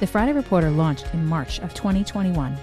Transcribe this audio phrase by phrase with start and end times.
[0.00, 2.56] The Friday Reporter launched in March of 2021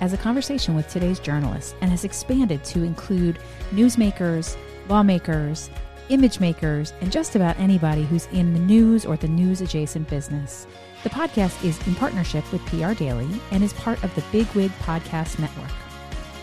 [0.00, 3.40] as a conversation with today's journalists and has expanded to include
[3.72, 4.56] newsmakers,
[4.88, 5.70] lawmakers,
[6.08, 10.68] image makers, and just about anybody who's in the news or the news adjacent business.
[11.02, 14.70] The podcast is in partnership with PR Daily and is part of the Big Wig
[14.82, 15.72] Podcast Network.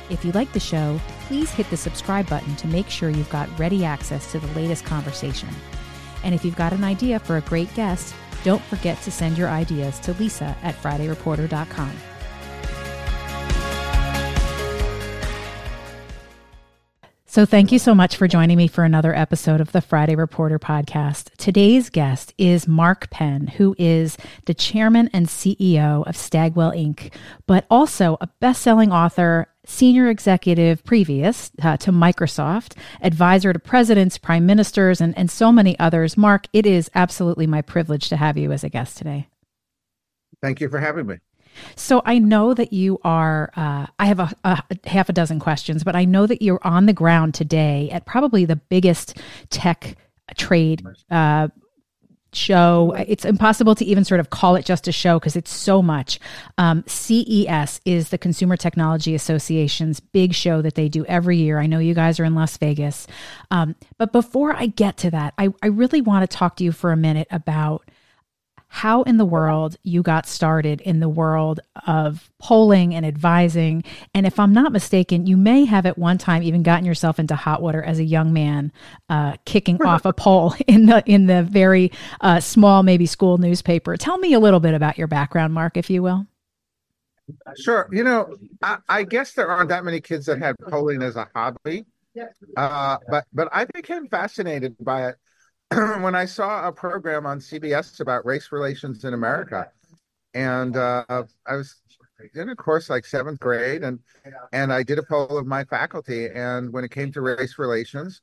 [0.09, 3.57] If you like the show, please hit the subscribe button to make sure you've got
[3.57, 5.47] ready access to the latest conversation.
[6.25, 8.13] And if you've got an idea for a great guest,
[8.43, 12.10] don't forget to send your ideas to lisa at fridayreporter.com.
[17.31, 20.59] So, thank you so much for joining me for another episode of the Friday Reporter
[20.59, 21.29] podcast.
[21.37, 24.17] Today's guest is Mark Penn, who is
[24.47, 27.13] the chairman and CEO of Stagwell Inc.,
[27.47, 34.17] but also a best selling author, senior executive previous uh, to Microsoft, advisor to presidents,
[34.17, 36.17] prime ministers, and, and so many others.
[36.17, 39.29] Mark, it is absolutely my privilege to have you as a guest today.
[40.41, 41.19] Thank you for having me.
[41.75, 43.51] So I know that you are.
[43.55, 46.85] Uh, I have a, a, half a dozen questions, but I know that you're on
[46.85, 49.17] the ground today at probably the biggest
[49.49, 49.95] tech
[50.35, 51.49] trade uh,
[52.33, 52.95] show.
[52.97, 56.19] It's impossible to even sort of call it just a show because it's so much.
[56.57, 61.59] Um, CES is the Consumer Technology Association's big show that they do every year.
[61.59, 63.07] I know you guys are in Las Vegas.
[63.49, 66.71] Um, but before I get to that, I, I really want to talk to you
[66.71, 67.89] for a minute about
[68.73, 73.83] how in the world you got started in the world of polling and advising.
[74.15, 77.35] And if I'm not mistaken, you may have at one time even gotten yourself into
[77.35, 78.71] hot water as a young man,
[79.09, 83.97] uh, kicking off a poll in the in the very uh, small, maybe school newspaper.
[83.97, 86.25] Tell me a little bit about your background, Mark, if you will.
[87.57, 87.89] Sure.
[87.91, 91.27] You know, I, I guess there aren't that many kids that had polling as a
[91.35, 91.87] hobby,
[92.55, 95.17] uh, but but I became fascinated by it
[96.01, 99.71] when I saw a program on CBS about race relations in America,
[100.33, 101.05] and uh,
[101.47, 101.75] I was
[102.35, 103.99] in a course like seventh grade, and
[104.51, 108.21] and I did a poll of my faculty, and when it came to race relations,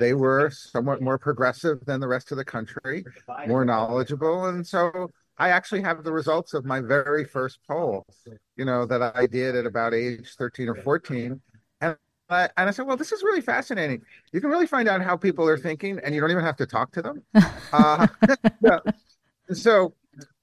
[0.00, 3.04] they were somewhat more progressive than the rest of the country,
[3.46, 5.08] more knowledgeable, and so
[5.38, 8.04] I actually have the results of my very first poll,
[8.56, 11.40] you know, that I did at about age 13 or 14.
[12.30, 14.02] And I said, well, this is really fascinating.
[14.32, 16.66] You can really find out how people are thinking, and you don't even have to
[16.66, 17.22] talk to them.
[17.72, 18.06] uh,
[19.52, 19.94] so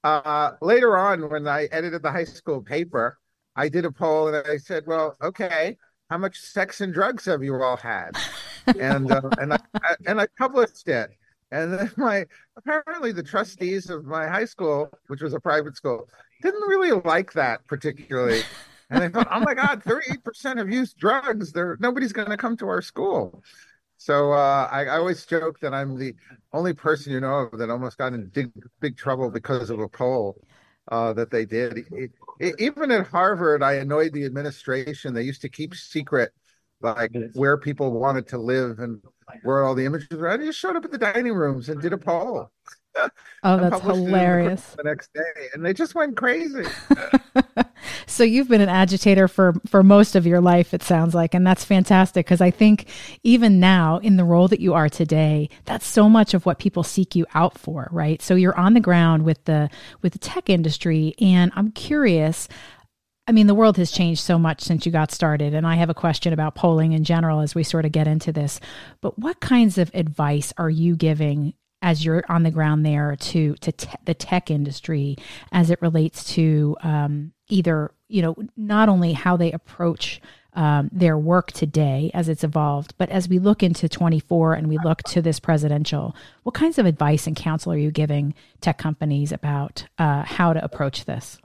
[0.04, 3.18] uh, later on, when I edited the high school paper,
[3.54, 5.78] I did a poll and I said, well, okay,
[6.10, 8.16] how much sex and drugs have you all had?
[8.78, 11.10] and uh, and I, I, and I published it.
[11.52, 12.26] And then my
[12.56, 16.08] apparently the trustees of my high school, which was a private school,
[16.42, 18.42] didn't really like that particularly
[18.90, 21.52] and they thought, oh my God, 38% have used drugs.
[21.52, 23.42] There, nobody's going to come to our school.
[23.98, 26.14] So uh, I, I, always joke that I'm the
[26.52, 29.88] only person you know of that almost got in big, big trouble because of a
[29.88, 30.36] poll
[30.92, 31.78] uh, that they did.
[31.90, 35.14] It, it, even at Harvard, I annoyed the administration.
[35.14, 36.32] They used to keep secret
[36.82, 39.00] like where people wanted to live and
[39.42, 40.28] where all the images were.
[40.28, 42.50] I just showed up at the dining rooms and did a poll.
[42.96, 43.08] Oh,
[43.42, 44.74] that's hilarious.
[44.76, 46.64] The next day, and they just went crazy.
[48.06, 51.46] so you've been an agitator for for most of your life, it sounds like, and
[51.46, 52.88] that's fantastic because I think
[53.24, 56.84] even now in the role that you are today, that's so much of what people
[56.84, 58.22] seek you out for, right?
[58.22, 59.68] So you're on the ground with the
[60.02, 62.48] with the tech industry, and I'm curious.
[63.28, 65.52] I mean, the world has changed so much since you got started.
[65.52, 68.30] And I have a question about polling in general as we sort of get into
[68.30, 68.60] this.
[69.00, 73.54] But what kinds of advice are you giving as you're on the ground there to
[73.56, 75.16] to te- the tech industry
[75.52, 80.20] as it relates to um, either you know not only how they approach
[80.56, 84.78] um, their work today as it's evolved, but as we look into 24 and we
[84.82, 89.32] look to this presidential, what kinds of advice and counsel are you giving tech companies
[89.32, 91.38] about uh, how to approach this?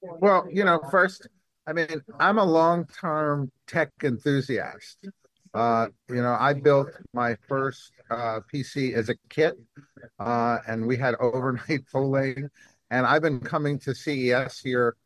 [0.00, 1.28] Well, you know, first,
[1.66, 5.06] I mean, I'm a long term tech enthusiast.
[5.54, 9.54] Uh, you know, I built my first uh, PC as a kit,
[10.18, 12.48] uh, and we had overnight polling.
[12.90, 14.96] And I've been coming to CES here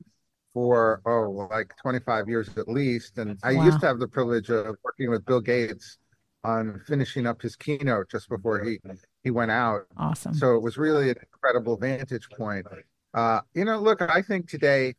[0.53, 3.19] for oh, like 25 years at least.
[3.19, 3.65] And I wow.
[3.65, 5.99] used to have the privilege of working with Bill Gates
[6.45, 8.79] on finishing up his keynote just before he
[9.23, 9.83] he went out.
[9.97, 10.35] Awesome.
[10.35, 12.67] So it was really an incredible vantage point.
[13.15, 14.95] Uh, you know, look, I think today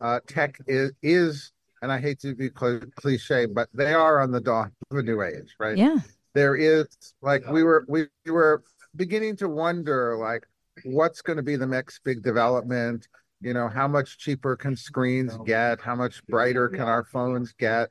[0.00, 4.40] uh, tech is is and I hate to be cliche, but they are on the
[4.40, 5.76] dawn of a new age, right?
[5.76, 5.98] Yeah.
[6.34, 6.86] There is
[7.22, 8.62] like we were we were
[8.96, 10.46] beginning to wonder like
[10.84, 13.08] what's going to be the next big development.
[13.40, 15.80] You know, how much cheaper can screens get?
[15.80, 17.88] How much brighter can our phones get?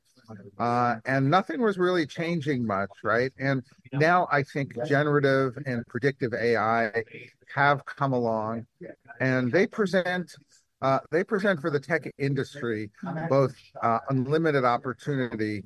[0.60, 3.32] Uh, and nothing was really changing much, right?
[3.40, 7.04] And now I think generative and predictive AI
[7.56, 8.68] have come along,
[9.20, 10.36] and they present
[10.82, 12.90] uh, they present for the tech industry
[13.30, 15.64] both uh, unlimited opportunity,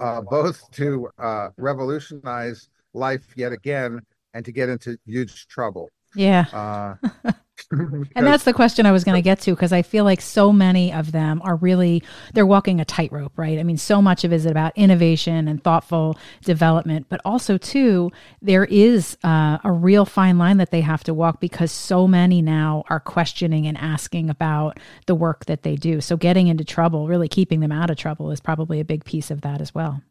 [0.00, 4.00] uh, both to uh, revolutionize life yet again
[4.34, 5.88] and to get into huge trouble.
[6.14, 6.96] Yeah.
[7.70, 10.52] And that's the question I was going to get to because I feel like so
[10.52, 12.02] many of them are really
[12.34, 13.58] they're walking a tightrope, right?
[13.58, 18.12] I mean, so much of it is about innovation and thoughtful development, but also too
[18.42, 22.42] there is uh, a real fine line that they have to walk because so many
[22.42, 26.00] now are questioning and asking about the work that they do.
[26.00, 29.30] So getting into trouble, really keeping them out of trouble, is probably a big piece
[29.30, 30.02] of that as well.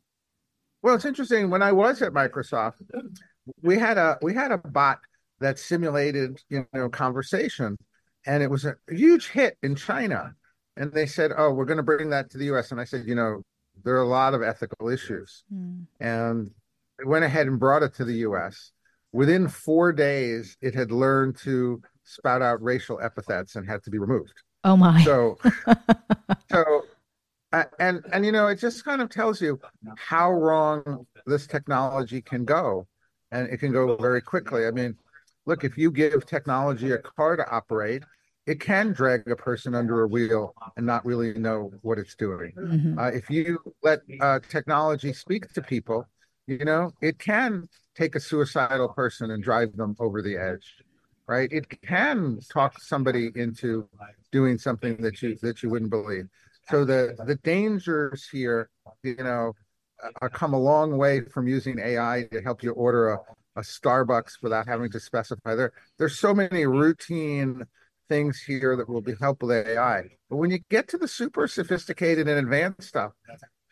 [0.81, 1.49] Well, it's interesting.
[1.49, 2.81] When I was at Microsoft,
[3.61, 4.99] we had a we had a bot
[5.39, 7.77] that simulated, you know, conversation.
[8.25, 10.33] And it was a huge hit in China.
[10.77, 12.71] And they said, oh, we're going to bring that to the US.
[12.71, 13.41] And I said, you know,
[13.83, 15.43] there are a lot of ethical issues.
[15.53, 15.85] Mm.
[15.99, 16.51] And
[16.97, 18.71] they went ahead and brought it to the US.
[19.11, 23.97] Within four days, it had learned to spout out racial epithets and had to be
[23.97, 24.33] removed.
[24.63, 25.03] Oh my.
[25.03, 25.37] So,
[26.51, 26.81] so,
[27.79, 29.59] and, and, you know, it just kind of tells you
[29.97, 32.87] how wrong this technology can go.
[33.31, 34.67] And it can go very quickly.
[34.67, 34.95] I mean,
[35.45, 38.03] look, if you give technology a car to operate,
[38.45, 42.53] it can drag a person under a wheel and not really know what it's doing.
[42.57, 42.99] Mm-hmm.
[42.99, 46.07] Uh, if you let uh, technology speak to people,
[46.47, 50.75] you know, it can take a suicidal person and drive them over the edge,
[51.27, 51.51] right?
[51.51, 53.89] It can talk somebody into
[54.31, 56.27] doing something that you that you wouldn't believe.
[56.69, 58.69] So the the dangers here,
[59.01, 59.53] you know,
[60.21, 63.19] uh, come a long way from using AI to help you order a
[63.55, 65.55] a Starbucks without having to specify.
[65.55, 67.65] There, there's so many routine
[68.09, 70.03] things here that will be helpful with AI.
[70.29, 73.13] But when you get to the super sophisticated and advanced stuff,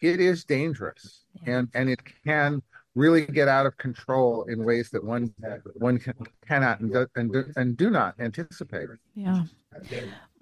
[0.02, 2.62] it is dangerous, and and it can
[2.96, 5.34] really get out of control in ways that one
[5.76, 6.14] one can,
[6.46, 8.90] cannot and do, and do, and do not anticipate.
[9.16, 9.44] Yeah.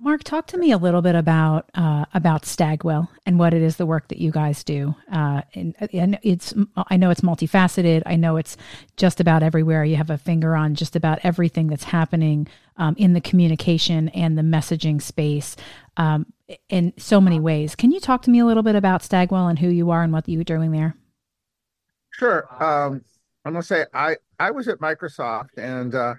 [0.04, 3.76] Mark, talk to me a little bit about uh, about Stagwell and what it is
[3.76, 4.96] the work that you guys do.
[5.12, 8.02] Uh, and, and, it's I know it's multifaceted.
[8.08, 8.58] I know it's
[8.98, 9.86] just about everywhere.
[9.86, 12.48] You have a finger on just about everything that's happening
[12.78, 15.56] um, in the communication and the messaging space
[15.98, 16.34] um,
[16.68, 17.76] in so many ways.
[17.76, 20.12] Can you talk to me a little bit about Stagwell and who you are and
[20.12, 20.96] what you're doing there?
[22.10, 22.48] Sure.
[22.60, 23.04] Um,
[23.46, 26.16] I'm gonna say I I was at Microsoft and uh,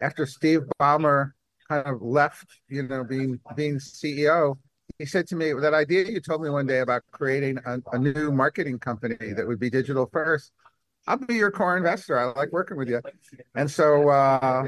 [0.00, 1.32] after Steve Ballmer
[1.68, 4.56] kind of left, you know, being being CEO,
[4.98, 7.98] he said to me that idea you told me one day about creating a, a
[7.98, 10.52] new marketing company that would be digital first.
[11.06, 12.18] I'll be your core investor.
[12.18, 13.02] I like working with you.
[13.54, 14.66] And so uh,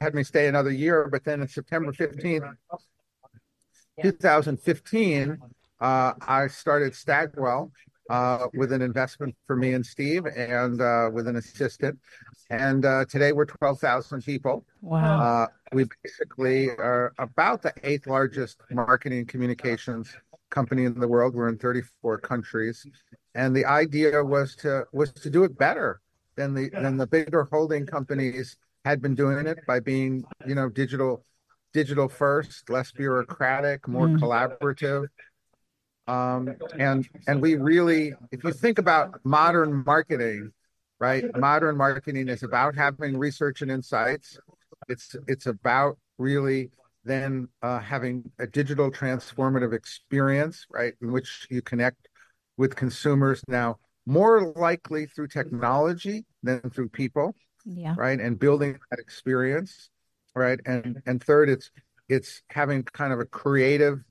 [0.00, 2.54] had me stay another year, but then in September 15th,
[4.02, 5.38] 2015,
[5.80, 7.72] uh, I started Stagwell,
[8.10, 11.98] uh, with an investment for me and Steve and uh, with an assistant.
[12.50, 14.64] And uh, today we're 12,000 people.
[14.80, 15.20] Wow.
[15.20, 20.14] Uh, we basically are about the eighth largest marketing communications
[20.50, 21.34] company in the world.
[21.34, 22.86] We're in 34 countries.
[23.34, 26.00] And the idea was to was to do it better
[26.36, 30.68] than the than the bigger holding companies had been doing it by being, you know,
[30.68, 31.24] digital
[31.72, 34.18] digital first, less bureaucratic, more mm.
[34.18, 35.08] collaborative,
[36.78, 40.52] and and we really, if you think about modern marketing,
[41.00, 41.24] right?
[41.36, 44.38] Modern marketing is about having research and insights.
[44.88, 46.70] It's it's about really
[47.04, 52.08] then uh, having a digital transformative experience, right, in which you connect
[52.56, 53.76] with consumers now
[54.06, 57.94] more likely through technology than through people, yeah.
[57.96, 59.90] right, and building that experience,
[60.34, 61.70] right, and and third, it's
[62.08, 64.02] it's having kind of a creative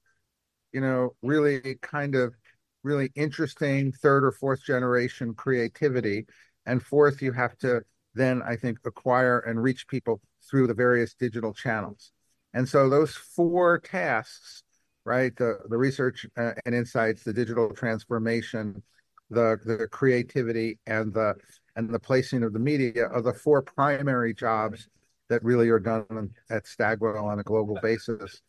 [0.75, 2.35] you know, really kind of
[2.83, 6.25] really interesting third or fourth generation creativity.
[6.65, 7.81] And fourth, you have to
[8.13, 12.11] then, I think, acquire and reach people through the various digital channels.
[12.53, 14.63] And so those four tasks,
[15.05, 18.83] right, the, the research uh, and insights, the digital transformation,
[19.29, 21.35] the, the creativity, and the
[21.77, 24.87] and the placing of the media are the four primary jobs
[25.29, 28.41] that really are done at Stagwell on a global basis.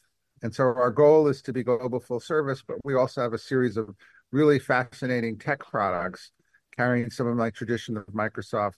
[0.43, 3.39] And so our goal is to be global full service, but we also have a
[3.39, 3.95] series of
[4.33, 6.31] really fascinating tech products
[6.77, 8.75] carrying some of my tradition of Microsoft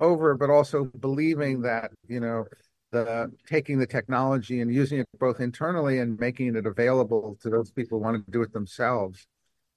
[0.00, 2.44] over, but also believing that, you know,
[2.92, 7.70] the taking the technology and using it both internally and making it available to those
[7.70, 9.26] people who want to do it themselves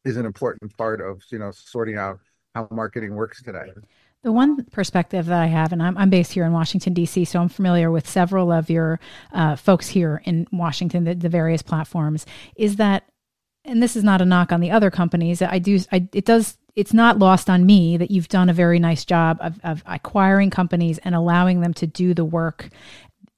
[0.03, 2.19] is an important part of, you know, sorting out
[2.53, 3.71] how marketing works today.
[4.23, 7.39] The one perspective that I have, and I'm, I'm based here in Washington, D.C., so
[7.39, 8.99] I'm familiar with several of your
[9.31, 13.07] uh, folks here in Washington, the, the various platforms, is that,
[13.63, 16.57] and this is not a knock on the other companies, I do, I, it does
[16.75, 20.49] it's not lost on me that you've done a very nice job of, of acquiring
[20.49, 22.69] companies and allowing them to do the work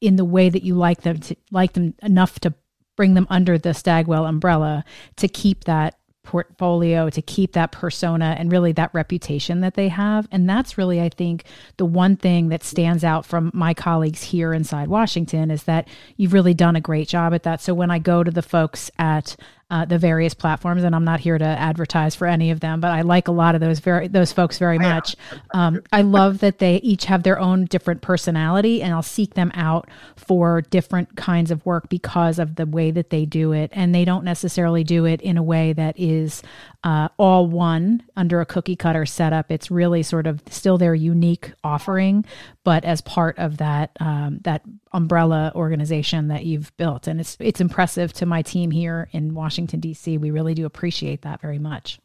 [0.01, 2.53] in the way that you like them to like them enough to
[2.95, 4.83] bring them under the Stagwell umbrella
[5.17, 10.27] to keep that portfolio to keep that persona and really that reputation that they have.
[10.29, 11.45] And that's really, I think,
[11.77, 16.33] the one thing that stands out from my colleagues here inside Washington is that you've
[16.33, 17.61] really done a great job at that.
[17.61, 19.37] So when I go to the folks at
[19.69, 22.91] uh, the various platforms, and I'm not here to advertise for any of them, but
[22.91, 25.15] I like a lot of those very those folks very much.
[25.53, 29.51] Um, I love that they each have their own different personality, and I'll seek them
[29.55, 33.93] out for different kinds of work because of the way that they do it, and
[33.93, 36.41] they don't necessarily do it in a way that is
[36.83, 39.51] uh, all one under a cookie cutter setup.
[39.51, 42.25] It's really sort of still their unique offering,
[42.63, 47.61] but as part of that um, that umbrella organization that you've built, and it's it's
[47.61, 50.17] impressive to my team here in Washington D.C.
[50.17, 51.99] We really do appreciate that very much.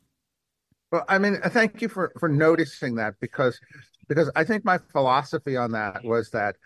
[0.91, 3.61] Well, I mean, thank you for for noticing that because
[4.09, 6.57] because I think my philosophy on that was that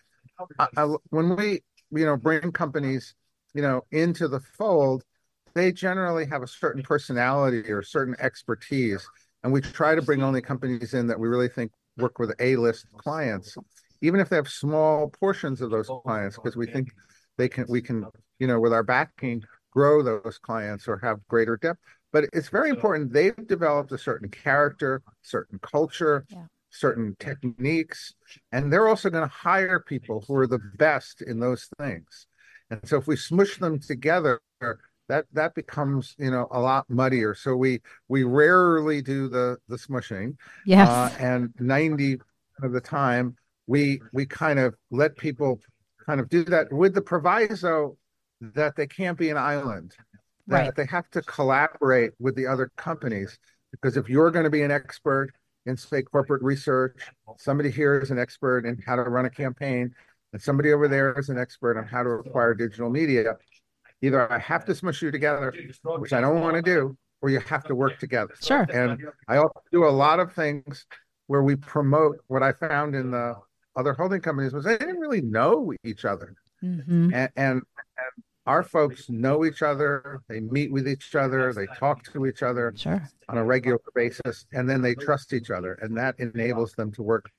[0.59, 3.15] I, I, when we you know bring companies
[3.55, 5.05] you know into the fold
[5.57, 9.09] they generally have a certain personality or certain expertise.
[9.43, 12.87] And we try to bring only companies in that we really think work with A-list
[12.99, 13.57] clients,
[14.03, 16.93] even if they have small portions of those clients, because we think
[17.39, 18.05] they can we can,
[18.39, 21.81] you know, with our backing, grow those clients or have greater depth.
[22.13, 23.13] But it's very important.
[23.13, 26.47] They've developed a certain character, certain culture, yeah.
[26.71, 28.15] certain techniques,
[28.53, 32.27] and they're also going to hire people who are the best in those things.
[32.71, 34.41] And so if we smush them together,
[35.09, 37.35] that that becomes you know a lot muddier.
[37.35, 40.89] So we we rarely do the the smushing yes.
[40.89, 42.19] uh, and 90
[42.63, 43.37] of the time
[43.67, 45.61] we we kind of let people
[46.05, 47.97] kind of do that with the proviso
[48.41, 49.95] that they can't be an island
[50.47, 50.77] that right.
[50.77, 53.39] they have to collaborate with the other companies.
[53.73, 55.33] Because if you're going to be an expert
[55.67, 56.97] in say corporate research
[57.39, 59.93] somebody here is an expert in how to run a campaign
[60.33, 63.37] and somebody over there is an expert on how to acquire digital media
[64.03, 65.53] Either I have to smush you together,
[65.85, 68.35] which I don't want to do, or you have to work together.
[68.41, 68.67] Sure.
[68.73, 70.87] And I also do a lot of things
[71.27, 73.35] where we promote what I found in the
[73.75, 76.35] other holding companies was they didn't really know each other.
[76.63, 77.15] Mm-hmm.
[77.15, 77.63] And, and,
[77.97, 82.43] and our folks know each other, they meet with each other, they talk to each
[82.43, 83.03] other sure.
[83.29, 85.79] on a regular basis, and then they trust each other.
[85.83, 87.31] And that enables them to work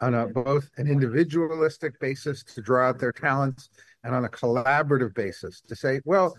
[0.00, 3.70] on a both an individualistic basis to draw out their talents
[4.06, 6.34] and on a collaborative basis to say, well,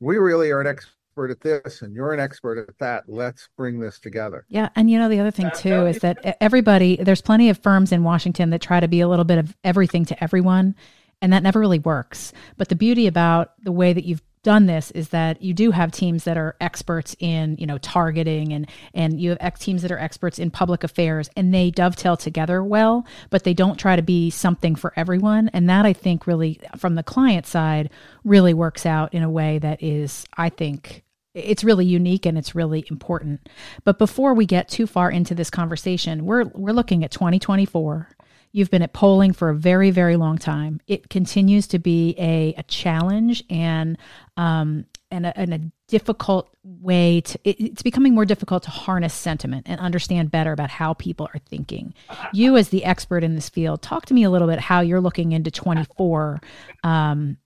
[0.00, 3.04] we really are an expert at this and you're an expert at that.
[3.06, 4.46] Let's bring this together.
[4.48, 4.70] Yeah.
[4.74, 8.04] And you know, the other thing too is that everybody, there's plenty of firms in
[8.04, 10.74] Washington that try to be a little bit of everything to everyone.
[11.20, 12.32] And that never really works.
[12.56, 15.92] But the beauty about the way that you've done this is that you do have
[15.92, 19.92] teams that are experts in you know targeting and and you have ex- teams that
[19.92, 24.02] are experts in public affairs and they dovetail together well but they don't try to
[24.02, 27.90] be something for everyone and that i think really from the client side
[28.24, 31.04] really works out in a way that is i think
[31.34, 33.48] it's really unique and it's really important.
[33.84, 38.08] But before we get too far into this conversation, we're we're looking at 2024
[38.52, 40.80] You've been at polling for a very, very long time.
[40.88, 43.96] It continues to be a, a challenge and
[44.36, 47.38] um, and a, and a difficult way to.
[47.44, 51.40] It, it's becoming more difficult to harness sentiment and understand better about how people are
[51.48, 51.94] thinking.
[52.32, 55.00] You, as the expert in this field, talk to me a little bit how you're
[55.00, 56.40] looking into 24.
[56.82, 57.36] Um,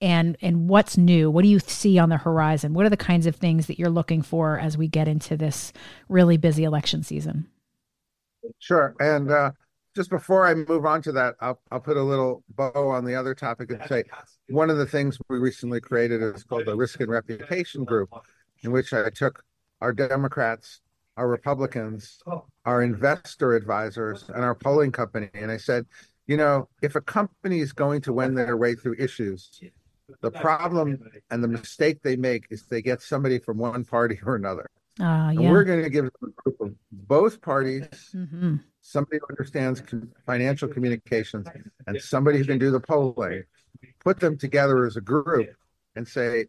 [0.00, 3.24] and and what's new what do you see on the horizon what are the kinds
[3.24, 5.72] of things that you're looking for as we get into this
[6.08, 7.46] really busy election season
[8.58, 9.52] sure and uh,
[9.94, 13.14] just before I move on to that, I'll, I'll put a little bow on the
[13.14, 14.04] other topic and say
[14.48, 18.10] one of the things we recently created is called the Risk and Reputation Group,
[18.62, 19.42] in which I took
[19.80, 20.80] our Democrats,
[21.16, 22.20] our Republicans,
[22.64, 25.86] our investor advisors, and our polling company, and I said,
[26.26, 29.50] you know, if a company is going to win their way through issues,
[30.20, 30.98] the problem
[31.30, 34.66] and the mistake they make is they get somebody from one party or another.
[35.00, 35.50] Uh, yeah.
[35.50, 39.82] we're going to give them a group of both parties mm-hmm somebody who understands
[40.26, 41.46] financial communications
[41.86, 43.44] and somebody who can do the polling,
[44.00, 45.48] put them together as a group
[45.96, 46.46] and say,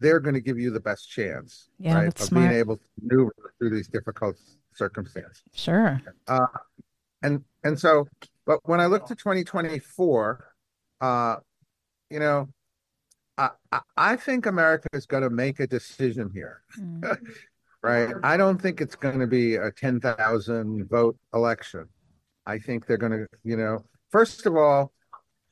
[0.00, 2.48] they're going to give you the best chance yeah, right, of smart.
[2.48, 4.36] being able to maneuver through these difficult
[4.74, 5.42] circumstances.
[5.54, 6.00] Sure.
[6.26, 6.46] Uh,
[7.22, 8.08] and and so,
[8.46, 10.44] but when I look to 2024,
[11.02, 11.36] uh,
[12.08, 12.48] you know,
[13.36, 13.50] I,
[13.96, 16.62] I think America is going to make a decision here.
[16.78, 17.18] Mm.
[17.82, 18.14] right?
[18.22, 21.86] I don't think it's going to be a 10,000 vote election.
[22.46, 24.92] I think they're going to, you know, first of all,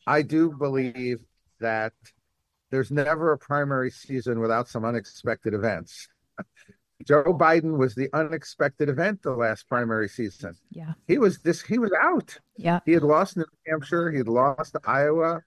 [0.06, 1.20] I do believe
[1.60, 1.92] that
[2.70, 6.08] there's never a primary season without some unexpected events.
[7.06, 10.54] Joe Biden was the unexpected event the last primary season.
[10.70, 10.94] Yeah.
[11.06, 12.36] He was this he was out.
[12.56, 12.80] Yeah.
[12.84, 15.42] He had lost New Hampshire, he had lost Iowa.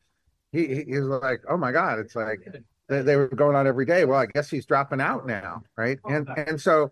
[0.52, 2.40] He he was like, "Oh my god, it's like
[2.90, 4.06] they, they were going on every day.
[4.06, 6.00] Well, I guess he's dropping out now, right?
[6.06, 6.90] And and so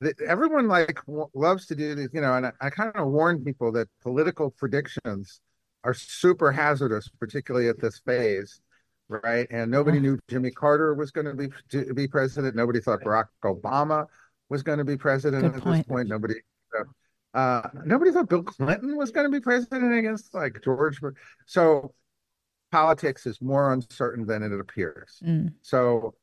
[0.00, 0.98] the, everyone like
[1.34, 2.34] loves to do this, you know.
[2.34, 5.40] And I, I kind of warn people that political predictions
[5.84, 8.60] are super hazardous, particularly at this phase,
[9.08, 9.46] right?
[9.50, 12.56] And nobody knew Jimmy Carter was going to be to be president.
[12.56, 14.06] Nobody thought Barack Obama
[14.48, 15.76] was going to be president Good at point.
[15.78, 16.08] this point.
[16.08, 16.34] Nobody.
[17.32, 21.00] Uh, nobody thought Bill Clinton was going to be president against like George.
[21.46, 21.94] So
[22.70, 25.20] politics is more uncertain than it appears.
[25.24, 25.52] Mm.
[25.62, 26.14] So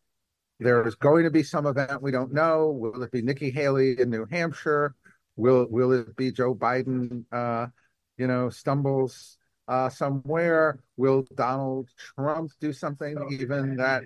[0.59, 2.69] there is going to be some event we don't know.
[2.71, 4.95] Will it be Nikki Haley in New Hampshire?
[5.35, 7.25] Will will it be Joe Biden?
[7.31, 7.67] Uh,
[8.17, 9.37] you know, stumbles
[9.67, 10.79] uh, somewhere.
[10.95, 14.03] Will Donald Trump do something even that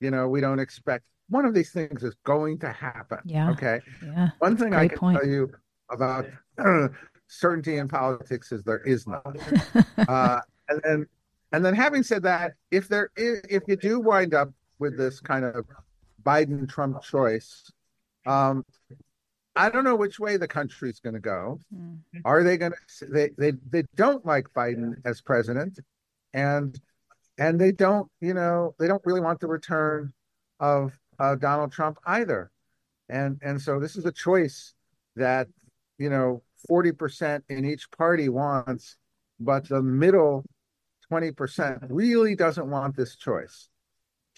[0.00, 1.04] you know we don't expect?
[1.28, 3.18] One of these things is going to happen.
[3.24, 3.50] Yeah.
[3.50, 3.80] Okay.
[4.04, 4.30] Yeah.
[4.38, 5.18] One thing I can point.
[5.18, 5.50] tell you
[5.90, 6.26] about
[7.26, 9.22] certainty in politics is there is none.
[10.08, 11.06] uh, and then,
[11.52, 15.20] and then, having said that, if there is, if you do wind up with this
[15.20, 15.66] kind of
[16.22, 17.70] Biden Trump choice,
[18.26, 18.64] um,
[19.54, 21.60] I don't know which way the country's going to go.
[21.74, 21.98] Mm.
[22.24, 23.06] Are they going to?
[23.06, 25.78] They they they don't like Biden as president,
[26.32, 26.78] and
[27.38, 30.12] and they don't, you know, they don't really want the return
[30.60, 32.50] of uh, Donald Trump either,
[33.10, 34.72] and and so this is a choice
[35.16, 35.48] that
[35.98, 38.96] you know forty percent in each party wants,
[39.38, 40.46] but the middle
[41.12, 43.68] twenty percent really doesn't want this choice,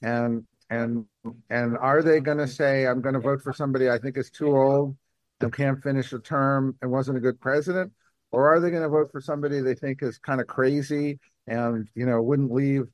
[0.02, 1.04] and and
[1.48, 4.28] and are they going to say I'm going to vote for somebody I think is
[4.28, 4.96] too old
[5.40, 7.92] and can't finish a term and wasn't a good president,
[8.32, 11.86] or are they going to vote for somebody they think is kind of crazy and
[11.94, 12.88] you know wouldn't leave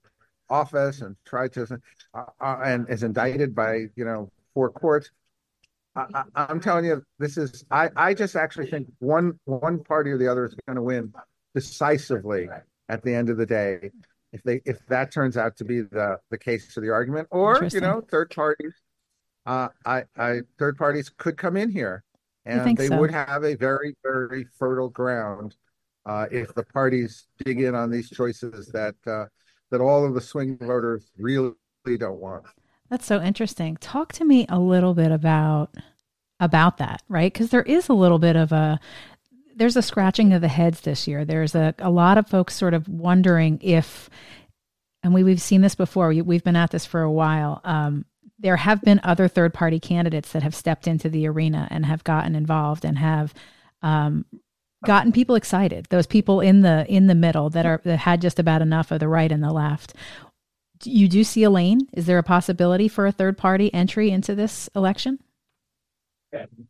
[0.50, 1.66] office and try to
[2.12, 5.10] uh, uh, and is indicted by you know four courts?
[5.96, 10.18] I, I'm telling you, this is I I just actually think one one party or
[10.18, 11.14] the other is going to win
[11.54, 12.50] decisively
[12.90, 13.90] at the end of the day
[14.32, 17.68] if they if that turns out to be the the case for the argument or
[17.72, 18.74] you know third parties
[19.46, 22.04] uh i i third parties could come in here
[22.44, 22.98] and they so?
[22.98, 25.56] would have a very very fertile ground
[26.06, 29.24] uh if the parties dig in on these choices that uh
[29.70, 31.54] that all of the swing voters really
[31.98, 32.44] don't want
[32.90, 33.76] That's so interesting.
[33.76, 35.74] Talk to me a little bit about
[36.40, 37.32] about that, right?
[37.32, 38.80] Because there is a little bit of a
[39.56, 41.24] there's a scratching of the heads this year.
[41.24, 44.08] There's a, a lot of folks sort of wondering if,
[45.02, 46.08] and we, we've seen this before.
[46.08, 47.60] We, we've been at this for a while.
[47.64, 48.04] Um,
[48.38, 52.04] there have been other third party candidates that have stepped into the arena and have
[52.04, 53.34] gotten involved and have
[53.82, 54.24] um,
[54.84, 55.86] gotten people excited.
[55.90, 59.00] Those people in the in the middle that are that had just about enough of
[59.00, 59.94] the right and the left.
[60.84, 61.80] You do see a lane.
[61.92, 65.18] Is there a possibility for a third party entry into this election?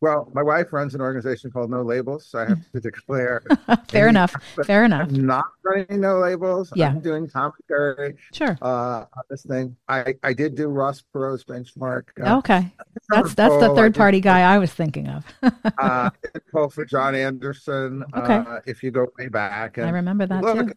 [0.01, 3.43] Well my wife runs an organization called no labels so i have to declare
[3.89, 4.33] Fair enough.
[4.65, 5.09] Fair enough.
[5.09, 6.87] i'm not running no labels Yeah.
[6.89, 8.57] i'm doing commentary Sure.
[8.61, 12.71] uh on this thing i i did do ross perot's benchmark uh, Okay.
[13.09, 13.73] That's that's the poll.
[13.73, 15.25] I third party guy I was thinking of.
[15.77, 16.09] uh,
[16.51, 18.03] poll for John Anderson.
[18.15, 18.35] Okay.
[18.35, 20.73] Uh, if you go way back, I remember that look, too.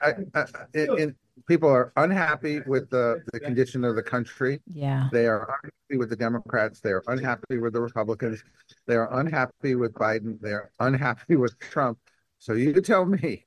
[0.00, 1.12] I, I,
[1.46, 4.60] people are unhappy with the the condition of the country.
[4.66, 5.08] Yeah.
[5.12, 6.80] They are unhappy with the Democrats.
[6.80, 8.42] They are unhappy with the Republicans.
[8.86, 10.40] They are unhappy with Biden.
[10.40, 11.98] They are unhappy with Trump.
[12.38, 13.46] So you tell me,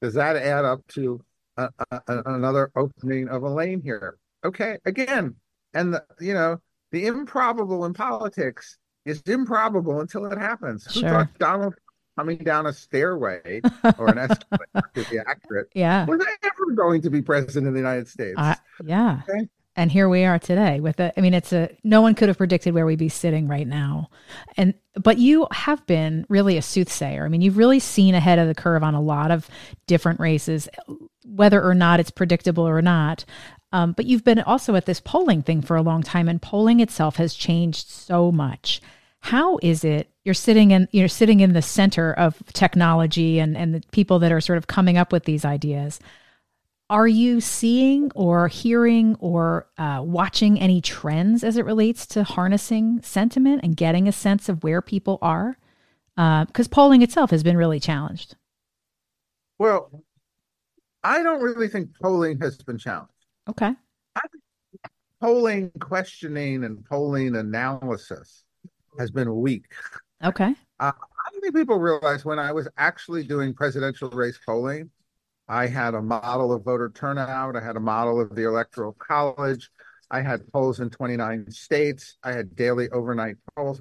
[0.00, 1.20] does that add up to
[1.56, 4.16] a, a, another opening of a lane here?
[4.44, 5.34] Okay, again,
[5.74, 6.58] and the, you know
[6.92, 10.86] the improbable in politics is improbable until it happens.
[10.94, 11.74] Who thought Donald
[12.20, 13.60] coming down a stairway
[13.98, 16.04] or an escalator to be accurate Yeah.
[16.04, 18.34] was ever going to be president of the United States?
[18.36, 19.22] I, yeah.
[19.28, 19.48] Okay.
[19.76, 22.36] And here we are today with a I mean it's a no one could have
[22.36, 24.10] predicted where we'd be sitting right now.
[24.56, 27.24] And but you have been really a soothsayer.
[27.24, 29.48] I mean, you've really seen ahead of the curve on a lot of
[29.86, 30.68] different races
[31.24, 33.24] whether or not it's predictable or not.
[33.72, 36.80] Um, but you've been also at this polling thing for a long time, and polling
[36.80, 38.80] itself has changed so much.
[39.22, 43.74] How is it you're sitting in you're sitting in the center of technology and and
[43.74, 46.00] the people that are sort of coming up with these ideas?
[46.88, 53.00] Are you seeing or hearing or uh, watching any trends as it relates to harnessing
[53.02, 55.56] sentiment and getting a sense of where people are?
[56.16, 58.34] Because polling itself has been really challenged.
[59.58, 60.02] Well,
[61.04, 63.12] I don't really think polling has been challenged.
[63.48, 63.72] Okay.
[65.20, 68.39] Polling questioning and polling analysis
[68.98, 69.64] has been weak.
[70.22, 70.54] Okay.
[70.78, 70.92] I
[71.32, 74.90] don't think people realize when I was actually doing presidential race polling,
[75.48, 77.56] I had a model of voter turnout.
[77.56, 79.70] I had a model of the electoral college.
[80.10, 82.16] I had polls in 29 states.
[82.22, 83.80] I had daily overnight polls.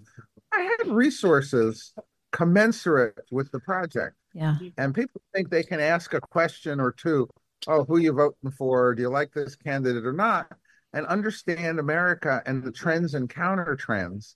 [0.52, 1.93] I had resources
[2.32, 4.15] commensurate with the project.
[4.34, 4.58] Yeah.
[4.78, 7.30] And people think they can ask a question or two.
[7.67, 8.95] Oh, who you voting for?
[8.95, 10.48] Do you like this candidate or not?
[10.93, 14.36] and understand America and the trends and counter trends,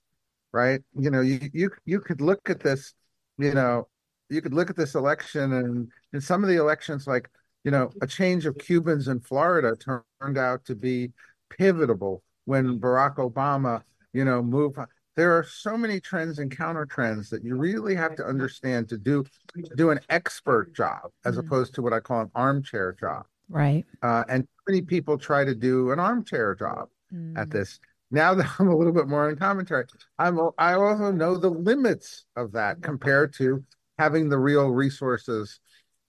[0.54, 0.80] right?
[0.96, 2.94] You know, you you you could look at this,
[3.38, 3.88] you know,
[4.30, 7.28] you could look at this election and in some of the elections, like
[7.64, 11.10] you know, a change of Cubans in Florida turned out to be
[11.50, 14.78] pivotal when Barack Obama, you know, moved.
[15.16, 18.98] There are so many trends and counter trends that you really have to understand to
[18.98, 19.24] do
[19.56, 21.46] to do an expert job as mm-hmm.
[21.46, 23.24] opposed to what I call an armchair job.
[23.48, 23.84] Right.
[24.02, 27.36] Uh, and many people try to do an armchair job mm.
[27.36, 27.80] at this.
[28.10, 29.84] Now that I'm a little bit more in commentary,
[30.18, 33.64] I'm I also know the limits of that compared to
[33.98, 35.60] having the real resources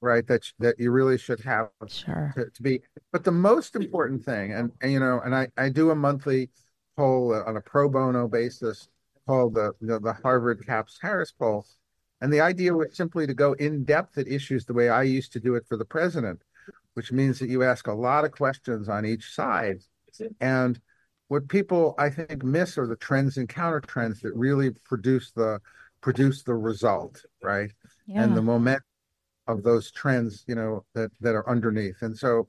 [0.01, 2.33] right that that you really should have sure.
[2.35, 2.81] to, to, be.
[3.11, 6.49] But the most important thing and, and you know and i i do a monthly
[6.97, 8.87] poll uh, on a pro bono basis
[9.25, 11.65] called the the, the harvard Caps harris poll.
[12.21, 15.31] And the idea was simply to go in depth at issues the way i used
[15.33, 16.41] to do it for the president
[16.95, 19.81] which means that you ask a lot of questions on each side.
[20.39, 20.79] And
[21.27, 25.59] what people i think miss are the trends and counter trends that really produce the
[26.01, 27.71] produce the result right
[28.07, 28.23] yeah.
[28.23, 28.81] and the moment
[29.47, 32.01] of those trends, you know, that that are underneath.
[32.01, 32.47] And so,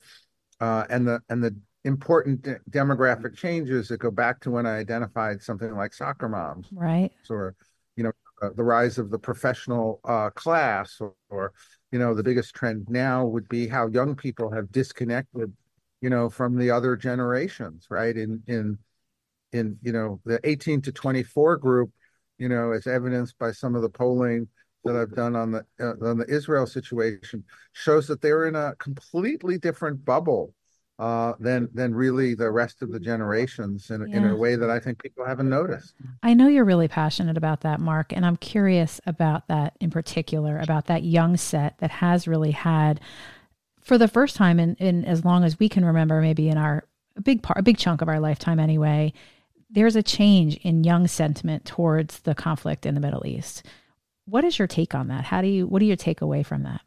[0.61, 4.79] uh, and the and the important de- demographic changes that go back to when I
[4.79, 7.13] identified something like soccer moms, right?
[7.31, 7.55] Or,
[7.97, 8.13] you know,
[8.43, 11.53] uh, the rise of the professional uh, class, or, or,
[11.93, 15.53] you know, the biggest trend now would be how young people have disconnected,
[16.07, 18.17] you know, from the other generations, right?
[18.17, 18.79] In in
[19.51, 21.91] in you know the 18 to 24 group,
[22.39, 24.47] you know, as evidenced by some of the polling
[24.85, 27.43] that I've done on the uh, on the Israel situation
[27.73, 30.55] shows that they're in a completely different bubble
[31.01, 34.17] uh, than than really the rest of the generations in, yeah.
[34.17, 35.95] in a way that I think people haven't noticed.
[36.23, 40.59] I know you're really passionate about that, Mark, and I'm curious about that in particular,
[40.59, 43.01] about that young set that has really had,
[43.87, 46.83] for the first time in, in as long as we can remember, maybe in our
[47.15, 49.13] a big part, a big chunk of our lifetime anyway,
[49.71, 53.65] there's a change in young sentiment towards the conflict in the Middle East.
[54.25, 55.25] What is your take on that?
[55.25, 56.81] How do you what do you take away from that?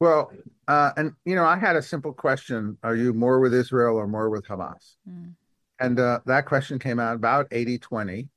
[0.00, 0.32] Well,
[0.66, 4.08] uh, and you know, I had a simple question: Are you more with Israel or
[4.08, 4.96] more with Hamas?
[5.08, 5.34] Mm.
[5.78, 8.28] And uh, that question came out about 80-20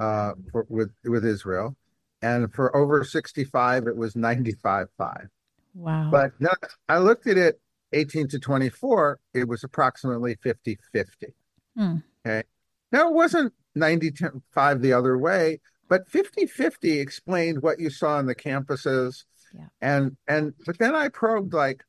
[0.00, 1.76] uh, for, with with Israel,
[2.22, 5.28] and for over sixty-five, it was ninety-five-five.
[5.74, 6.10] Wow!
[6.10, 6.50] But no,
[6.88, 7.60] I looked at it
[7.92, 11.26] 18 to 24, it was approximately 50 50.
[11.78, 12.02] Mm.
[12.26, 12.42] Okay.
[12.90, 18.34] Now, it wasn't 95 the other way, but 50-50 explained what you saw on the
[18.34, 19.24] campuses.
[19.54, 19.66] Yeah.
[19.80, 21.84] And and but then I probed like,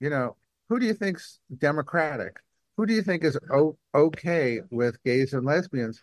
[0.00, 0.36] you know,
[0.68, 2.36] who do you think's democratic?
[2.76, 6.00] Who do you think is o- okay with gays and lesbians?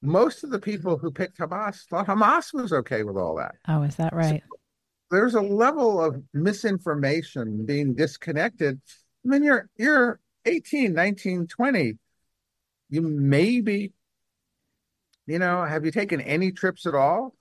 [0.00, 3.56] Most of the people who picked Hamas thought Hamas was okay with all that.
[3.66, 4.42] Oh, is that right?
[4.48, 4.56] So
[5.10, 8.80] there's a level of misinformation being disconnected.
[9.24, 11.98] I mean, you're you're 18, 19, 20.
[12.90, 13.92] You maybe
[15.26, 17.34] you know, have you taken any trips at all?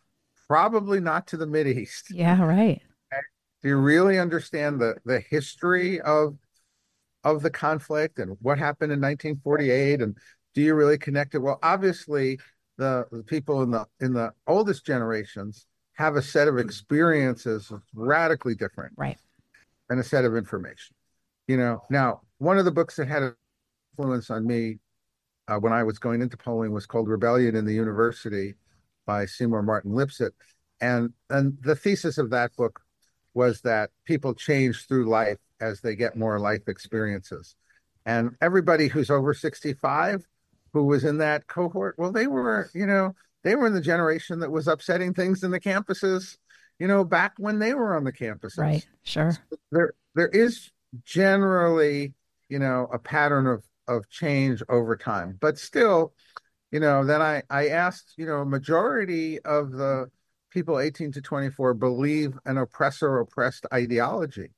[0.47, 2.07] Probably not to the Mid East.
[2.11, 2.81] Yeah, right.
[3.61, 6.37] Do you really understand the the history of
[7.23, 10.01] of the conflict and what happened in 1948?
[10.01, 10.17] And
[10.53, 11.39] do you really connect it?
[11.39, 12.39] Well, obviously,
[12.77, 18.55] the, the people in the in the oldest generations have a set of experiences radically
[18.55, 19.17] different, right?
[19.89, 20.95] And a set of information.
[21.47, 23.35] You know, now one of the books that had an
[23.91, 24.79] influence on me
[25.47, 28.55] uh, when I was going into polling was called Rebellion in the University
[29.05, 30.31] by Seymour Martin Lipset.
[30.81, 32.81] And, and the thesis of that book
[33.33, 37.55] was that people change through life as they get more life experiences.
[38.05, 40.25] And everybody who's over 65
[40.73, 44.39] who was in that cohort, well, they were, you know, they were in the generation
[44.39, 46.37] that was upsetting things in the campuses,
[46.79, 48.57] you know, back when they were on the campuses.
[48.57, 48.87] Right.
[49.03, 49.31] Sure.
[49.31, 50.71] So there, there is
[51.03, 52.13] generally,
[52.49, 55.37] you know, a pattern of of change over time.
[55.39, 56.13] But still,
[56.71, 60.09] you know, then I, I asked, you know, a majority of the
[60.49, 64.51] people 18 to 24 believe an oppressor oppressed ideology.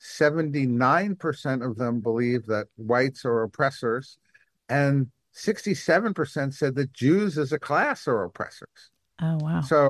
[0.00, 4.16] 79% of them believe that whites are oppressors,
[4.68, 8.90] and 67% said that Jews as a class are oppressors.
[9.22, 9.60] Oh, wow.
[9.60, 9.88] So,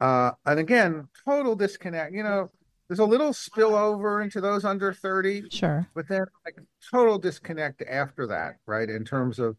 [0.00, 2.14] uh, and again, total disconnect.
[2.14, 2.50] You know,
[2.88, 6.56] there's a little spillover into those under 30 sure but then like
[6.90, 9.56] total disconnect after that right in terms of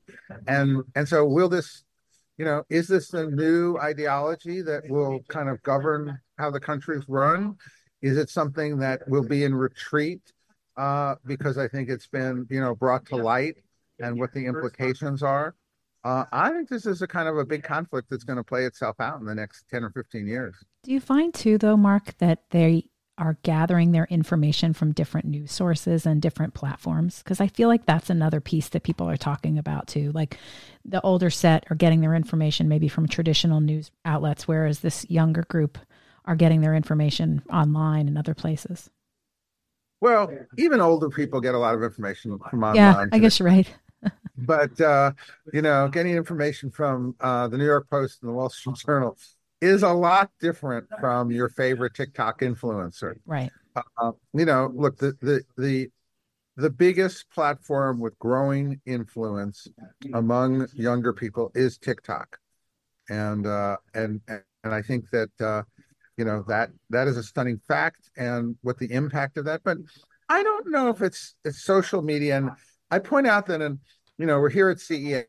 [0.47, 1.83] and and so will this
[2.37, 7.03] you know is this a new ideology that will kind of govern how the country's
[7.07, 7.55] run
[8.01, 10.21] is it something that will be in retreat
[10.77, 13.55] uh, because i think it's been you know brought to light
[13.99, 15.55] and what the implications are
[16.03, 18.63] uh, I think this is a kind of a big conflict that's going to play
[18.63, 20.55] itself out in the next 10 or 15 years.
[20.83, 22.85] Do you find too, though, Mark, that they
[23.17, 27.85] are gathering their information from different news sources and different platforms because I feel like
[27.85, 30.11] that's another piece that people are talking about too.
[30.13, 30.37] Like
[30.85, 35.43] the older set are getting their information maybe from traditional news outlets, whereas this younger
[35.49, 35.79] group
[36.25, 38.91] are getting their information online and other places.
[39.99, 42.75] Well, even older people get a lot of information from online.
[42.75, 43.67] Yeah, I guess you're right.
[44.37, 45.11] But uh,
[45.53, 49.17] you know, getting information from uh, the New York Post and the Wall Street Journal
[49.61, 53.15] is a lot different from your favorite TikTok influencer.
[53.25, 53.51] Right.
[53.75, 55.89] Uh, you know, look, the the the
[56.55, 59.67] the biggest platform with growing influence
[60.13, 62.37] among younger people is TikTok,
[63.09, 65.63] and uh, and and I think that uh,
[66.17, 69.61] you know that that is a stunning fact, and what the impact of that.
[69.63, 69.77] But
[70.29, 72.51] I don't know if it's it's social media, and
[72.89, 73.79] I point out that in
[74.17, 75.25] you know we're here at CES,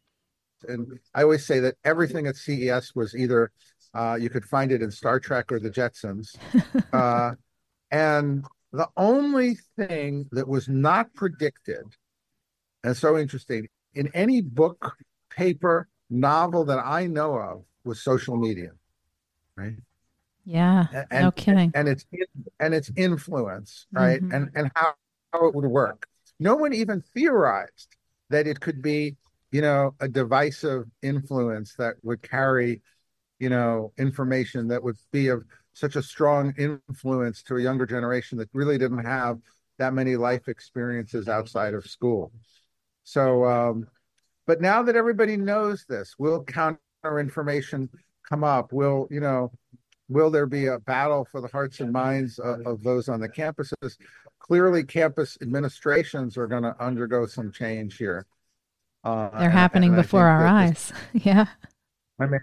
[0.66, 3.52] and I always say that everything at CES was either
[3.94, 6.36] uh, you could find it in Star Trek or the Jetsons.
[6.92, 7.32] Uh,
[7.90, 11.84] and the only thing that was not predicted,
[12.82, 14.96] and so interesting, in any book,
[15.30, 18.70] paper, novel that I know of was social media,
[19.56, 19.74] right?
[20.44, 21.72] Yeah, and, no kidding.
[21.74, 22.06] And its
[22.58, 24.20] and its influence, right?
[24.22, 24.34] Mm-hmm.
[24.34, 24.94] And and how,
[25.32, 26.06] how it would work.
[26.40, 27.97] No one even theorized
[28.30, 29.16] that it could be,
[29.50, 32.82] you know, a divisive influence that would carry
[33.38, 38.38] you know, information that would be of such a strong influence to a younger generation
[38.38, 39.38] that really didn't have
[39.78, 42.32] that many life experiences outside of school.
[43.04, 43.86] So, um,
[44.46, 47.88] but now that everybody knows this, will counter information
[48.28, 48.72] come up?
[48.72, 49.52] Will, you know,
[50.08, 53.28] will there be a battle for the hearts and minds of, of those on the
[53.28, 53.96] campuses?
[54.38, 58.26] Clearly, campus administrations are going to undergo some change here.
[59.04, 60.92] Uh, They're happening and before our eyes.
[61.12, 61.46] yeah.
[62.18, 62.40] I mean,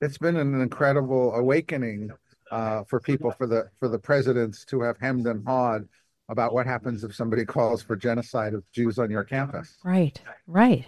[0.00, 2.10] it's been an incredible awakening
[2.50, 5.86] uh, for people, for the for the presidents to have hemmed and hawed
[6.28, 9.76] about what happens if somebody calls for genocide of Jews on your campus.
[9.84, 10.86] Right, right.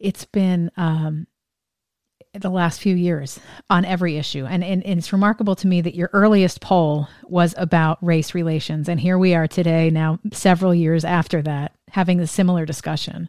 [0.00, 1.26] It's been um,
[2.34, 3.38] the last few years
[3.70, 4.44] on every issue.
[4.44, 8.88] And, and, and, it's remarkable to me that your earliest poll was about race relations.
[8.88, 13.28] And here we are today, now several years after that, having a similar discussion.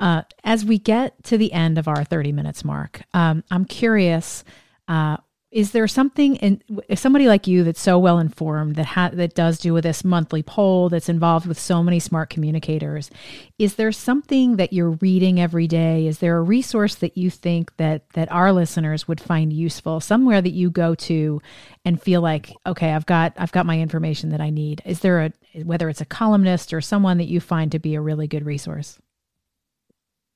[0.00, 4.42] Uh, as we get to the end of our 30 minutes mark, um, I'm curious.
[4.88, 5.18] Uh,
[5.52, 6.60] is there something in
[6.96, 10.42] somebody like you that's so well informed that ha- that does do with this monthly
[10.42, 13.10] poll that's involved with so many smart communicators
[13.58, 16.06] is there something that you're reading every day?
[16.06, 20.42] Is there a resource that you think that that our listeners would find useful somewhere
[20.42, 21.40] that you go to
[21.84, 24.82] and feel like okay I've got I've got my information that I need?
[24.84, 25.32] Is there a
[25.62, 28.98] whether it's a columnist or someone that you find to be a really good resource?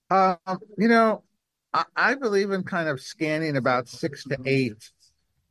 [0.08, 0.38] Um,
[0.78, 1.24] you know
[1.74, 4.90] I, I believe in kind of scanning about six to eight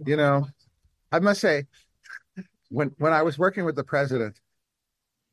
[0.06, 0.48] you know,
[1.12, 1.66] I must say,
[2.70, 4.40] when when I was working with the president,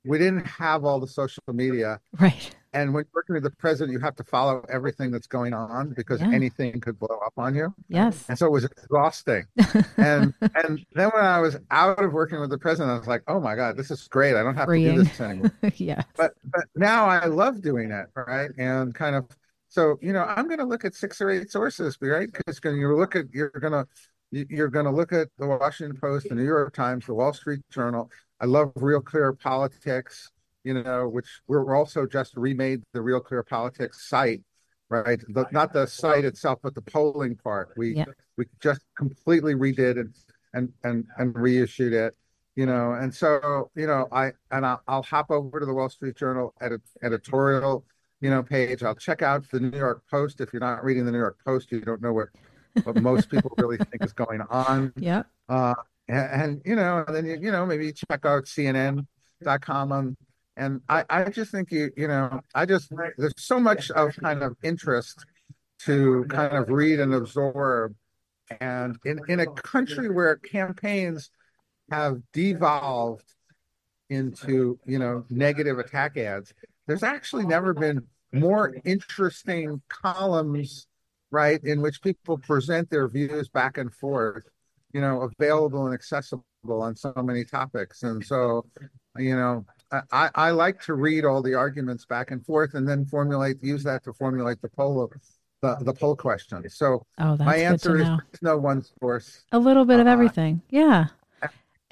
[0.05, 2.01] we didn't have all the social media.
[2.19, 2.55] Right.
[2.73, 6.21] And when working with the president, you have to follow everything that's going on because
[6.21, 6.31] yeah.
[6.31, 7.75] anything could blow up on you.
[7.89, 8.25] Yes.
[8.29, 9.45] And so it was exhausting.
[9.97, 13.23] and and then when I was out of working with the president, I was like,
[13.29, 14.37] oh my God, this is great.
[14.37, 14.97] I don't have Freeing.
[14.97, 15.53] to do this anymore.
[15.77, 16.03] yeah.
[16.17, 18.51] But but now I love doing it, right?
[18.59, 19.27] And kind of
[19.69, 22.31] so you know, I'm going to look at six or eight sources, right?
[22.31, 23.87] Because when you look at, you're going to
[24.31, 27.61] you're going to look at the Washington Post, the New York Times, the Wall Street
[27.71, 28.11] Journal.
[28.41, 30.31] I love Real Clear Politics,
[30.65, 34.43] you know, which we're also just remade the Real Clear Politics site,
[34.89, 35.21] right?
[35.29, 37.71] The, not the site itself, but the polling part.
[37.77, 38.05] We yeah.
[38.37, 40.15] we just completely redid and
[40.53, 42.15] and and and reissued it,
[42.57, 42.93] you know.
[42.93, 46.53] And so, you know, I and I'll, I'll hop over to the Wall Street Journal
[46.61, 47.85] edit, editorial,
[48.21, 48.83] you know, page.
[48.83, 50.41] I'll check out the New York Post.
[50.41, 52.29] If you're not reading the New York Post, you don't know what
[52.85, 54.93] what most people really think is going on.
[54.97, 55.25] Yeah.
[55.49, 55.75] Uh,
[56.09, 60.17] and, and, you know, and then you, you know maybe check out CNN.com on,
[60.57, 64.43] and I I just think you you know I just there's so much of kind
[64.43, 65.25] of interest
[65.81, 67.95] to kind of read and absorb,
[68.61, 71.31] and in in a country where campaigns
[71.91, 73.33] have devolved
[74.09, 76.53] into you know negative attack ads,
[76.87, 80.87] there's actually never been more interesting columns
[81.31, 84.45] right, in which people present their views back and forth,
[84.93, 88.03] you know, available and accessible on so many topics.
[88.03, 88.65] And so,
[89.17, 89.65] you know,
[90.13, 93.85] I, I like to read all the arguments back and forth and then formulate, use
[93.85, 95.13] that to formulate the poll of
[95.63, 96.69] the, the poll question.
[96.69, 98.09] So oh, my answer is
[98.43, 99.45] no one source.
[99.53, 100.61] A little bit of uh, everything.
[100.71, 101.07] Yeah.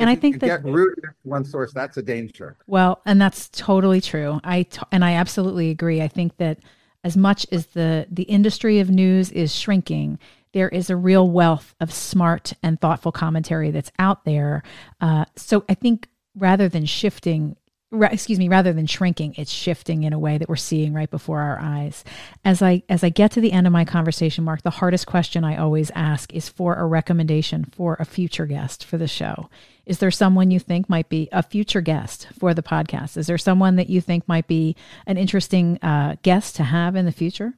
[0.00, 2.56] And I think that get rooted one source, that's a danger.
[2.66, 4.40] Well, and that's totally true.
[4.42, 6.02] I t- and I absolutely agree.
[6.02, 6.58] I think that
[7.04, 10.18] as much as the the industry of news is shrinking
[10.54, 14.62] there is a real wealth of smart and thoughtful commentary that's out there.
[15.00, 17.56] Uh, so I think rather than shifting
[18.02, 21.40] excuse me rather than shrinking it's shifting in a way that we're seeing right before
[21.40, 22.04] our eyes.
[22.44, 25.44] As i as i get to the end of my conversation mark the hardest question
[25.44, 29.48] i always ask is for a recommendation for a future guest for the show.
[29.86, 33.16] Is there someone you think might be a future guest for the podcast?
[33.16, 34.76] Is there someone that you think might be
[35.06, 37.54] an interesting uh, guest to have in the future?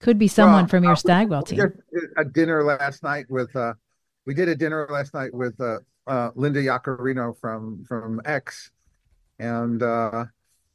[0.00, 1.72] Could be someone well, from your uh, stagwell team.
[2.16, 3.74] a dinner last night with uh
[4.26, 8.70] we did a dinner last night with uh, uh linda yaccarino from from x
[9.38, 10.24] and uh,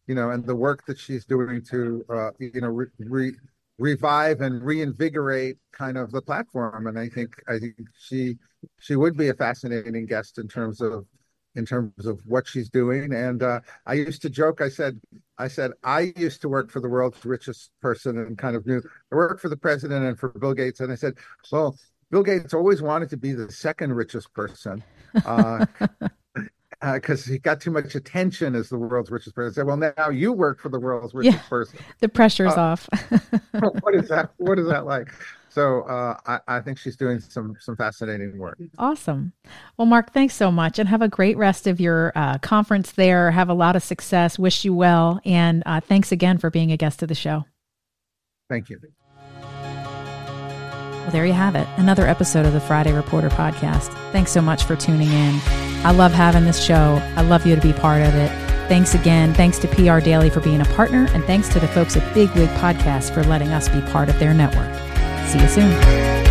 [0.08, 3.36] you know, and the work that she's doing to uh, you know re- re-
[3.78, 6.88] revive and reinvigorate kind of the platform.
[6.88, 8.38] And I think I think she
[8.80, 11.06] she would be a fascinating guest in terms of
[11.56, 13.13] in terms of what she's doing.
[13.13, 14.62] And uh, I used to joke.
[14.62, 14.99] I said
[15.38, 18.82] I said I used to work for the world's richest person and kind of knew
[19.12, 20.80] I worked for the president and for Bill Gates.
[20.80, 21.15] And I said,
[21.52, 21.78] well.
[22.12, 24.84] Bill Gates always wanted to be the second richest person.
[25.26, 25.65] Uh,
[26.93, 29.52] because uh, he got too much attention as the world's richest person.
[29.52, 31.80] I said, well, now you work for the world's richest yeah, person.
[32.00, 32.89] The pressure's uh, off.
[33.82, 34.32] what is that?
[34.38, 35.10] What is that like?
[35.50, 38.58] So uh, I, I, think she's doing some some fascinating work.
[38.80, 39.34] Awesome.
[39.78, 43.30] Well, Mark, thanks so much, and have a great rest of your uh, conference there.
[43.30, 44.39] Have a lot of success.
[44.39, 47.46] Wish you well, and uh, thanks again for being a guest of the show.
[48.50, 48.80] Thank you.
[51.03, 51.67] Well, there you have it.
[51.75, 53.89] Another episode of the Friday Reporter podcast.
[54.13, 55.39] Thanks so much for tuning in.
[55.83, 57.01] I love having this show.
[57.17, 58.29] I love you to be part of it.
[58.69, 59.33] Thanks again.
[59.33, 62.31] Thanks to PR Daily for being a partner, and thanks to the folks at Big
[62.31, 64.73] Wig Podcast for letting us be part of their network.
[65.27, 66.22] See you soon.